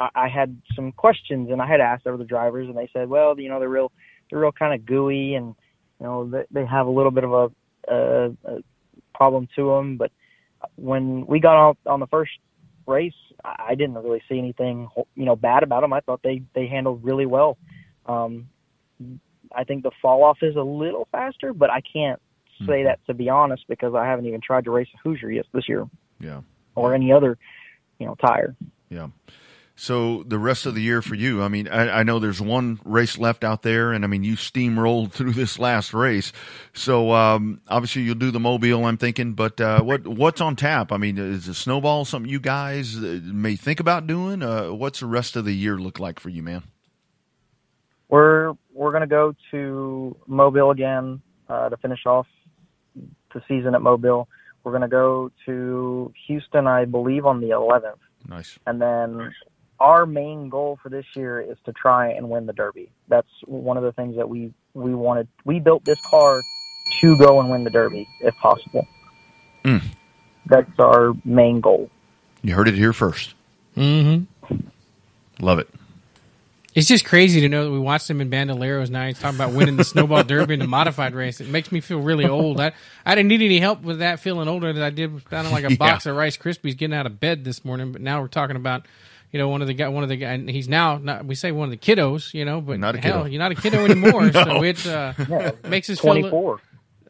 I, 0.01 0.09
I 0.15 0.29
had 0.29 0.61
some 0.75 0.93
questions, 0.93 1.51
and 1.51 1.61
I 1.63 1.67
had 1.67 1.81
asked 1.81 2.07
over 2.07 2.17
the 2.17 2.25
drivers, 2.25 2.69
and 2.69 2.77
they 2.77 2.89
said, 2.93 3.09
well, 3.09 3.39
you 3.39 3.49
know, 3.49 3.61
they're 3.61 3.69
real, 3.69 3.93
they're 4.31 4.41
real 4.41 4.53
kind 4.53 4.75
of 4.75 4.87
gooey, 4.87 5.35
and 5.35 5.55
you 6.01 6.07
know, 6.07 6.29
they, 6.29 6.45
they 6.51 6.67
have 6.67 6.87
a 6.87 6.91
little 6.91 7.11
bit 7.13 7.25
of 7.25 7.33
a, 7.33 7.51
a, 7.89 8.31
a 8.45 8.63
problem 9.15 9.49
to 9.57 9.69
them. 9.69 9.97
But 9.99 10.11
when 10.77 11.27
we 11.27 11.41
got 11.41 11.57
on 11.57 11.77
on 11.87 12.01
the 12.01 12.07
first 12.07 12.33
race, 12.87 13.13
I 13.45 13.67
I 13.71 13.75
didn't 13.75 13.95
really 13.95 14.23
see 14.29 14.39
anything, 14.39 14.89
you 15.15 15.25
know, 15.25 15.37
bad 15.37 15.63
about 15.63 15.83
them. 15.83 15.93
I 15.93 16.01
thought 16.01 16.23
they 16.23 16.43
they 16.55 16.67
handled 16.67 17.05
really 17.05 17.27
well. 17.27 17.59
Um, 18.07 18.49
I 19.55 19.65
think 19.65 19.83
the 19.83 19.91
fall 20.01 20.25
off 20.25 20.39
is 20.43 20.57
a 20.57 20.63
little 20.63 21.07
faster, 21.13 21.53
but 21.53 21.71
I 21.71 21.81
can't 21.81 22.21
say 22.67 22.83
Mhm. 22.83 22.85
that 22.85 23.07
to 23.07 23.15
be 23.15 23.29
honest 23.29 23.67
because 23.69 23.95
I 23.95 24.07
haven't 24.07 24.27
even 24.27 24.41
tried 24.41 24.65
to 24.65 24.71
race 24.71 24.89
a 24.95 24.99
Hoosier 24.99 25.31
yet 25.31 25.47
this 25.53 25.69
year 25.69 25.89
Yeah. 26.19 26.43
or 26.75 26.95
any 26.95 27.11
other, 27.13 27.39
you 27.99 28.07
know, 28.07 28.15
tire. 28.17 28.55
Yeah. 28.91 29.09
So 29.81 30.25
the 30.25 30.39
rest 30.39 30.67
of 30.67 30.75
the 30.75 30.83
year 30.83 31.01
for 31.01 31.15
you, 31.15 31.43
I 31.43 31.49
mean, 31.49 31.67
I, 31.67 32.01
I 32.01 32.03
know 32.03 32.19
there's 32.19 32.39
one 32.41 32.79
race 32.85 33.17
left 33.17 33.43
out 33.43 33.63
there, 33.63 33.93
and 33.93 34.05
I 34.05 34.09
mean, 34.09 34.23
you 34.23 34.35
steamrolled 34.35 35.13
through 35.13 35.33
this 35.33 35.59
last 35.59 35.95
race. 35.95 36.35
So 36.75 37.13
um, 37.13 37.63
obviously 37.67 38.03
you'll 38.03 38.17
do 38.17 38.31
the 38.31 38.39
mobile, 38.39 38.85
I'm 38.85 38.99
thinking. 38.99 39.33
But 39.33 39.59
uh, 39.59 39.81
what 39.81 40.07
what's 40.07 40.43
on 40.43 40.55
tap? 40.55 40.93
I 40.93 40.99
mean, 40.99 41.17
is 41.17 41.47
the 41.47 41.55
snowball 41.55 42.05
something 42.05 42.31
you 42.31 42.41
guys 42.41 42.95
uh, 42.99 43.21
may 43.25 43.57
think 43.57 43.81
about 43.81 44.07
doing? 44.07 44.43
Uh, 44.43 44.69
what's 44.69 45.01
the 45.01 45.07
rest 45.07 45.35
of 45.35 45.47
the 45.47 45.55
year 45.55 45.79
look 45.79 45.99
like 45.99 46.21
for 46.21 46.29
you, 46.29 46.43
man? 46.43 46.63
We're 48.11 48.53
we're 48.75 48.93
gonna 48.93 49.07
go 49.07 49.35
to 49.51 50.15
Mobile 50.27 50.73
again 50.73 51.23
uh, 51.49 51.71
to 51.71 51.79
finish 51.79 52.05
off 52.05 52.27
the 53.33 53.41
season 53.49 53.75
at 53.75 53.81
Mobile. 53.81 54.29
We're 54.63 54.73
gonna 54.73 54.89
go 54.89 55.31
to 55.47 56.13
Houston, 56.27 56.67
I 56.67 56.85
believe, 56.85 57.25
on 57.25 57.41
the 57.41 57.49
11th, 57.49 57.95
Nice. 58.29 58.59
and 58.67 58.79
then 58.79 59.33
our 59.81 60.07
main 60.07 60.49
goal 60.49 60.79
for 60.83 60.89
this 60.91 61.07
year 61.17 61.41
is 61.41 61.57
to 61.65 61.73
try 61.73 62.11
and 62.13 62.29
win 62.29 62.47
the 62.47 62.53
Derby. 62.53 62.91
That's 63.09 63.29
one 63.47 63.77
of 63.77 63.83
the 63.83 63.93
things 63.93 64.17
that 64.17 64.29
we 64.29 64.53
we 64.75 64.95
wanted. 64.95 65.27
We 65.45 65.59
built 65.59 65.85
this 65.85 65.99
car 66.09 66.41
to 67.01 67.17
go 67.19 67.41
and 67.41 67.51
win 67.51 67.65
the 67.65 67.71
Derby 67.71 68.07
if 68.21 68.35
possible. 68.37 68.87
Mm. 69.65 69.83
That's 70.47 70.71
our 70.79 71.13
main 71.25 71.61
goal. 71.61 71.91
You 72.43 72.55
heard 72.55 72.69
it 72.69 72.75
here 72.75 72.93
first. 72.93 73.35
Mm-hmm. 73.77 74.57
Love 75.41 75.59
it. 75.59 75.69
It's 76.73 76.87
just 76.87 77.05
crazy 77.05 77.41
to 77.41 77.49
know 77.49 77.65
that 77.65 77.71
we 77.73 77.81
watched 77.81 78.09
him 78.09 78.21
in 78.21 78.31
Bandoleros. 78.31 78.91
Now 78.91 79.07
he's 79.07 79.19
talking 79.19 79.37
about 79.37 79.53
winning 79.53 79.77
the 79.77 79.85
snowball 79.85 80.23
derby 80.23 80.55
in 80.55 80.61
the 80.61 80.69
modified 80.69 81.15
race. 81.15 81.41
It 81.41 81.49
makes 81.49 81.73
me 81.73 81.81
feel 81.81 81.99
really 82.01 82.27
old. 82.27 82.61
I, 82.61 82.73
I 83.05 83.15
didn't 83.17 83.29
need 83.29 83.43
any 83.43 83.59
help 83.59 83.83
with 83.83 83.99
that 83.99 84.21
feeling 84.21 84.47
older 84.47 84.73
than 84.73 84.83
I 84.83 84.91
did 84.91 85.11
sounding 85.31 85.53
like 85.53 85.65
a 85.65 85.71
Yeah. 85.71 85.77
box 85.77 86.07
of 86.07 86.15
Rice 86.15 86.37
Krispies 86.37 86.77
getting 86.77 86.95
out 86.95 87.07
of 87.07 87.19
bed 87.19 87.45
this 87.45 87.65
morning. 87.65 87.91
But 87.91 88.03
now 88.03 88.21
we're 88.21 88.29
talking 88.29 88.55
about, 88.55 88.87
you 89.33 89.39
know, 89.39 89.49
one 89.49 89.63
of 89.63 89.69
the 89.69 89.75
guy, 89.75 89.89
one 89.89 90.03
of 90.03 90.09
the 90.09 90.17
guy. 90.17 90.33
And 90.33 90.49
he's 90.51 90.69
now 90.69 90.99
not. 90.99 91.25
We 91.25 91.35
say 91.35 91.53
one 91.53 91.65
of 91.65 91.71
the 91.71 91.77
kiddos, 91.77 92.35
you 92.35 92.45
know, 92.45 92.61
but 92.61 92.79
Not 92.81 92.95
a 92.97 92.99
hell, 92.99 93.19
kiddo. 93.23 93.31
you're 93.31 93.39
not 93.39 93.53
a 93.53 93.55
kiddo 93.55 93.85
anymore. 93.85 94.23
No. 94.33 94.45
So 94.45 94.63
it 94.65 94.87
uh, 94.87 95.13
Yeah, 95.29 95.53
makes 95.69 95.89
us 95.91 96.01
feel. 96.01 96.61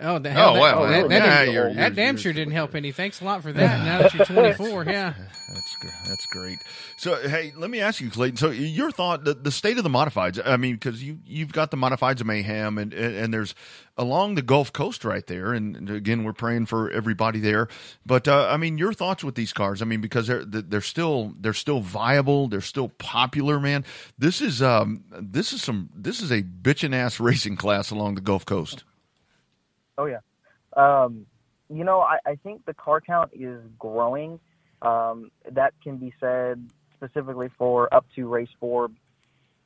24. 0.00 0.11
Oh, 0.11 0.19
the 0.19 0.30
hell! 0.30 0.50
Oh, 0.50 0.54
that, 0.54 0.61
wow. 0.61 0.87
that, 0.87 1.09
that, 1.09 1.14
Yeah, 1.14 1.38
didn't- 1.40 1.54
you're- 1.54 1.75
that 1.75 1.80
you're- 1.80 1.90
damn 1.97 2.14
you're- 2.14 2.23
sure 2.23 2.33
didn't 2.33 2.52
help 2.54 2.75
any. 2.75 2.92
Thanks 2.92 3.21
a 3.21 3.25
lot 3.25 3.42
for 3.42 3.52
that. 3.52 3.85
Now 3.85 3.99
that 4.02 4.14
you're 4.14 4.25
24, 4.59 4.85
yeah. 4.87 5.14
That's 5.49 5.76
that's 6.09 6.26
great. 6.26 6.59
So, 6.97 7.16
hey, 7.28 7.52
let 7.57 7.71
me 7.71 7.80
ask 7.80 8.00
you, 8.00 8.11
Clayton. 8.11 8.37
So, 8.37 8.50
your 8.50 8.90
thought, 8.90 9.25
the, 9.25 9.35
the 9.35 9.50
state 9.50 9.78
of 9.78 9.85
the 9.85 9.90
modifieds. 9.90 10.40
I 10.45 10.57
mean, 10.57 10.75
because 10.75 11.02
you 11.02 11.19
you've 11.25 11.52
got 11.52 11.71
the 11.71 11.76
modifieds 11.76 12.21
of 12.21 12.26
mayhem, 12.26 12.78
and, 12.78 12.92
and 12.95 13.14
and 13.16 13.35
there's 13.35 13.54
along 13.97 14.35
the 14.37 14.42
Gulf 14.42 14.73
Coast 14.73 15.04
right 15.04 15.26
there, 15.26 15.52
and, 15.52 15.76
and 15.76 15.90
again, 15.90 16.25
we're 16.25 16.33
praying 16.33 16.66
for 16.66 16.90
everybody 16.90 17.40
there. 17.40 17.69
But 18.07 18.28
uh, 18.28 18.49
I 18.50 18.57
mean, 18.59 18.78
your 18.78 18.92
thoughts 18.92 19.25
with 19.25 19.35
these 19.35 19.52
cars? 19.52 19.83
I 19.83 19.87
mean, 19.87 20.00
because 20.00 20.26
they're 20.28 20.45
they're 20.45 20.80
still 20.80 21.35
they're 21.40 21.52
still 21.52 21.80
viable, 21.80 22.47
they're 22.49 22.61
still 22.61 22.88
popular, 22.88 23.59
man. 23.59 23.85
This 24.19 24.40
is 24.40 24.62
um 24.62 25.02
this 25.21 25.52
is 25.52 25.62
some 25.62 25.90
this 25.95 26.21
is 26.21 26.30
a 26.30 26.42
bitchin' 26.42 26.95
ass 26.95 27.19
racing 27.21 27.57
class 27.57 27.90
along 27.90 28.14
the 28.14 28.21
Gulf 28.21 28.45
Coast. 28.47 28.85
Oh 30.00 30.07
yeah. 30.07 30.21
Um, 30.76 31.26
you 31.69 31.85
know, 31.85 32.00
I, 32.00 32.19
I 32.26 32.37
think 32.37 32.64
the 32.64 32.75
car 32.75 33.00
count 33.00 33.30
is 33.35 33.61
growing. 33.78 34.40
Um, 34.83 35.30
that 35.52 35.75
can 35.83 35.99
be 35.99 36.12
said 36.19 36.71
specifically 36.97 37.50
for 37.59 37.92
up 37.95 38.07
to 38.16 38.26
race 38.28 38.49
four, 38.59 38.88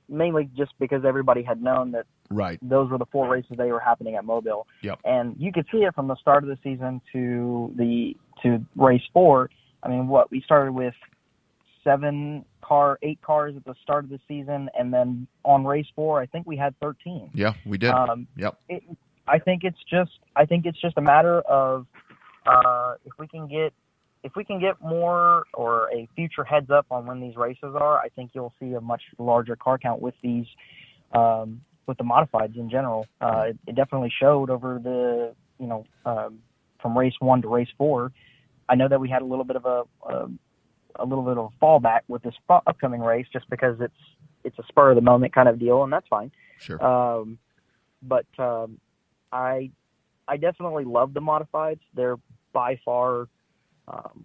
mainly 0.09 0.51
just 0.57 0.73
because 0.81 1.05
everybody 1.05 1.43
had 1.43 1.63
known 1.63 1.93
that 1.93 2.07
Right. 2.31 2.59
those 2.63 2.91
were 2.91 2.99
the 2.99 3.07
four 3.13 3.29
races 3.29 3.53
they 3.57 3.71
were 3.71 3.79
happening 3.81 4.17
at 4.17 4.25
Mobile. 4.25 4.67
Yep. 4.83 5.01
And 5.05 5.37
you 5.39 5.53
could 5.53 5.67
see 5.71 5.79
it 5.79 5.95
from 5.95 6.09
the 6.09 6.17
start 6.17 6.43
of 6.43 6.49
the 6.49 6.59
season 6.65 7.01
to 7.13 7.73
the 7.77 8.17
to 8.43 8.65
race 8.77 9.03
four. 9.13 9.51
I 9.83 9.89
mean, 9.89 10.09
what 10.09 10.31
we 10.31 10.41
started 10.41 10.73
with 10.73 10.95
seven 11.85 12.45
car, 12.63 12.99
eight 13.03 13.21
cars 13.21 13.55
at 13.57 13.65
the 13.65 13.75
start 13.83 14.05
of 14.05 14.11
the 14.11 14.21
season, 14.27 14.71
and 14.77 14.93
then 14.93 15.29
on 15.45 15.65
race 15.65 15.87
four, 15.95 16.21
I 16.21 16.27
think 16.27 16.47
we 16.47 16.57
had 16.57 16.75
thirteen. 16.81 17.31
Yeah, 17.35 17.53
we 17.67 17.79
did. 17.79 17.91
Um, 17.91 18.27
yep. 18.37 18.59
it, 18.69 18.83
I 19.27 19.39
think 19.39 19.65
it's 19.65 19.79
just 19.89 20.11
I 20.37 20.45
think 20.45 20.67
it's 20.67 20.81
just 20.81 20.97
a 20.99 21.01
matter 21.01 21.41
of 21.43 21.87
uh, 22.47 22.95
if 23.05 23.13
we 23.19 23.27
can 23.27 23.49
get 23.49 23.73
if 24.23 24.33
we 24.37 24.45
can 24.45 24.59
get 24.59 24.81
more 24.81 25.45
or 25.53 25.91
a 25.93 26.09
future 26.17 26.45
heads 26.45 26.71
up 26.71 26.87
on 26.91 27.07
when 27.07 27.21
these 27.21 27.37
races 27.37 27.75
are, 27.79 27.99
I 27.99 28.09
think 28.09 28.31
you'll 28.35 28.55
see 28.59 28.73
a 28.73 28.81
much 28.81 29.03
larger 29.19 29.57
car 29.57 29.79
count 29.79 30.01
with 30.01 30.15
these 30.23 30.47
um, 31.13 31.61
with 31.87 31.99
the 31.99 32.05
modifieds 32.05 32.57
in 32.57 32.71
general. 32.71 33.07
Uh, 33.21 33.45
it, 33.49 33.59
it 33.67 33.77
definitely 33.77 34.13
showed 34.21 34.51
over 34.51 34.81
the 34.83 35.35
you 35.59 35.67
know 35.67 35.85
um, 36.05 36.39
from 36.81 36.97
race 36.97 37.15
one 37.21 37.43
to 37.43 37.49
race 37.49 37.69
four. 37.79 38.13
I 38.69 38.75
know 38.75 38.89
that 38.89 39.01
we 39.01 39.09
had 39.09 39.23
a 39.23 39.27
little 39.27 39.45
bit 39.45 39.57
of 39.57 39.65
a, 39.67 39.83
a 40.09 40.29
a 40.97 41.05
little 41.05 41.25
bit 41.25 41.37
of 41.37 41.51
a 41.53 41.65
fallback 41.65 42.01
with 42.09 42.23
this 42.23 42.35
upcoming 42.49 43.01
race 43.01 43.27
just 43.33 43.49
because 43.51 43.77
it's 43.81 43.95
it's 44.45 44.59
a 44.59 44.63
spur 44.69 44.91
of 44.91 44.97
the 44.97 45.03
moment 45.03 45.35
kind 45.35 45.49
of 45.49 45.59
deal, 45.59 45.83
and 45.83 45.93
that's 45.93 46.07
fine. 46.09 46.31
Sure. 46.59 46.83
Um, 46.85 47.39
but 48.03 48.27
um, 48.39 48.79
I 49.35 49.71
I 50.27 50.39
definitely 50.39 50.85
love 50.85 51.13
the 51.13 51.21
modifieds. 51.21 51.81
They're 51.95 52.17
by 52.53 52.81
far 52.85 53.29
um, 53.89 54.25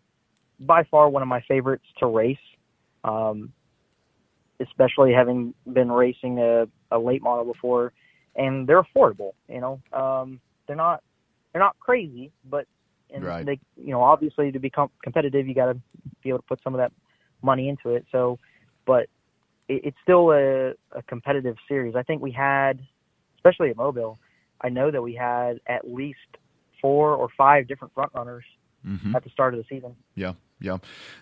by 0.60 0.84
far 0.84 1.10
one 1.10 1.22
of 1.22 1.28
my 1.28 1.42
favorites 1.42 1.86
to 2.00 2.08
race. 2.08 2.38
Um, 3.04 3.52
especially 4.60 5.14
having 5.14 5.54
been 5.72 5.92
racing 5.92 6.40
a, 6.40 6.68
a 6.92 7.00
late 7.00 7.22
model 7.22 7.46
before, 7.46 7.94
and 8.36 8.68
they're 8.68 8.84
affordable. 8.84 9.32
You 9.48 9.62
know, 9.62 9.82
um, 9.94 10.40
they're 10.68 10.76
not 10.76 11.02
they're 11.52 11.62
not 11.62 11.80
crazy, 11.80 12.32
but 12.50 12.66
and 13.12 13.24
Right. 13.24 13.46
they 13.46 13.60
you 13.76 13.92
know 13.92 14.02
obviously 14.02 14.52
to 14.52 14.60
become 14.60 14.90
competitive, 15.04 15.48
you 15.48 15.56
got 15.56 15.74
to 15.74 15.80
be 16.24 16.30
able 16.30 16.40
to 16.40 16.46
put 16.46 16.62
some 16.64 16.74
of 16.74 16.80
that 16.80 16.92
money 17.42 17.70
into 17.70 17.96
it. 17.96 18.06
So, 18.12 18.38
but 18.86 19.08
it, 19.68 19.82
it's 19.86 19.98
still 20.04 20.32
a, 20.32 20.72
a 20.92 21.02
competitive 21.08 21.56
series. 21.68 21.96
I 21.96 22.04
think 22.04 22.22
we 22.22 22.32
had, 22.32 22.80
especially 23.38 23.70
at 23.70 23.78
Mobile, 23.78 24.20
I 24.62 24.70
know 24.70 24.92
that 24.92 25.02
we 25.02 25.14
had 25.16 25.60
at 25.68 25.90
least 25.90 26.20
four 26.82 27.14
or 27.16 27.30
five 27.38 27.68
different 27.68 27.94
front 27.94 28.12
runners 28.14 28.46
hmm 28.86 29.14
at 29.16 29.24
the 29.26 29.30
start 29.30 29.54
of 29.54 29.60
the 29.60 29.66
season. 29.76 29.94
Yeah, 30.16 30.34
yeah. 30.62 30.78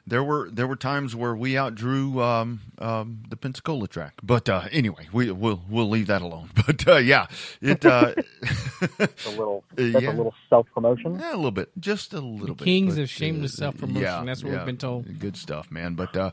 There 0.06 0.24
were 0.24 0.48
there 0.52 0.68
were 0.68 0.76
times 0.76 1.16
where 1.16 1.36
we 1.36 1.54
outdrew 1.58 2.22
um, 2.22 2.60
um, 2.78 3.24
the 3.30 3.36
Pensacola 3.36 3.88
track, 3.88 4.14
but 4.22 4.48
uh, 4.48 4.66
anyway, 4.72 5.08
we 5.12 5.32
we'll 5.32 5.64
we'll 5.68 5.90
leave 5.90 6.06
that 6.08 6.22
alone. 6.22 6.50
But 6.68 6.88
uh, 6.88 6.98
yeah, 6.98 7.26
it 7.62 7.84
uh, 7.84 8.14
It's 9.00 9.26
a 9.26 9.30
little 9.32 9.64
that's 9.76 10.04
yeah. 10.04 10.12
a 10.12 10.14
little 10.14 10.36
self 10.50 10.68
promotion. 10.74 11.18
yeah, 11.20 11.34
a 11.34 11.36
little 11.36 11.50
bit, 11.52 11.70
just 11.80 12.14
a 12.14 12.20
little 12.22 12.54
bit. 12.56 12.64
kings 12.66 12.96
but, 12.96 13.02
of 13.04 13.10
shameless 13.10 13.56
uh, 13.56 13.58
self-promotion. 13.58 14.02
yeah, 14.04 14.24
That's 14.24 14.44
what 14.44 14.52
yeah. 14.52 14.58
we've 14.60 14.66
been 14.68 14.78
told. 14.78 15.20
Good 15.20 15.36
stuff, 15.38 15.72
man. 15.72 15.96
But 15.96 16.16
uh, 16.16 16.32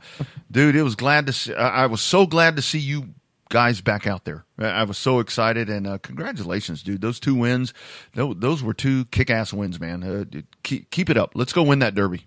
dude, 0.50 0.76
it 0.76 0.82
was 0.82 0.94
glad 0.94 1.26
to. 1.28 1.32
See, 1.32 1.54
I 1.54 1.84
I 1.84 1.86
was 1.86 2.02
so 2.02 2.26
glad 2.26 2.56
to 2.56 2.62
see 2.62 2.80
you 2.80 3.14
guys 3.54 3.80
back 3.80 4.04
out 4.04 4.24
there. 4.24 4.44
I 4.58 4.82
was 4.82 4.98
so 4.98 5.20
excited, 5.20 5.70
and 5.70 5.86
uh, 5.86 5.98
congratulations, 5.98 6.82
dude. 6.82 7.00
Those 7.00 7.20
two 7.20 7.36
wins, 7.36 7.72
those, 8.12 8.34
those 8.36 8.64
were 8.64 8.74
two 8.74 9.04
kick-ass 9.06 9.52
wins, 9.52 9.78
man. 9.78 10.02
Uh, 10.02 10.40
keep 10.64 10.90
keep 10.90 11.08
it 11.08 11.16
up. 11.16 11.30
Let's 11.36 11.52
go 11.52 11.62
win 11.62 11.78
that 11.78 11.94
derby. 11.94 12.26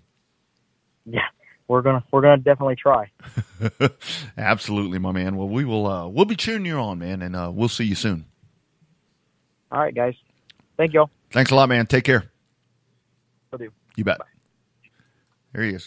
Yeah, 1.04 1.20
we're 1.68 1.82
gonna 1.82 2.02
we're 2.10 2.22
gonna 2.22 2.38
definitely 2.38 2.76
try. 2.76 3.10
Absolutely, 4.38 4.98
my 4.98 5.12
man. 5.12 5.36
Well, 5.36 5.50
we 5.50 5.66
will. 5.66 5.86
Uh, 5.86 6.08
we'll 6.08 6.24
be 6.24 6.34
cheering 6.34 6.64
you 6.64 6.78
on, 6.78 6.98
man, 6.98 7.20
and 7.20 7.36
uh, 7.36 7.50
we'll 7.52 7.68
see 7.68 7.84
you 7.84 7.94
soon. 7.94 8.24
All 9.70 9.80
right, 9.80 9.94
guys. 9.94 10.14
Thank 10.78 10.94
y'all. 10.94 11.10
Thanks 11.30 11.50
a 11.50 11.54
lot, 11.54 11.68
man. 11.68 11.86
Take 11.86 12.04
care. 12.04 12.24
Will 13.50 13.58
do. 13.58 13.70
You 13.96 14.04
bet. 14.04 14.18
There 15.52 15.62
he 15.62 15.74
is. 15.74 15.86